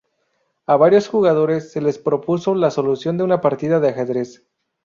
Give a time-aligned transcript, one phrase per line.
[0.65, 4.43] A varios jugadores, se les propuso la solución de una partida de ajedrez.